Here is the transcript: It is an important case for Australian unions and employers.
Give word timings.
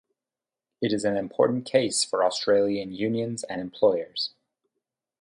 It 0.81 0.93
is 0.93 1.05
an 1.05 1.15
important 1.15 1.63
case 1.67 2.03
for 2.03 2.25
Australian 2.25 2.91
unions 2.91 3.43
and 3.43 3.61
employers. 3.61 4.31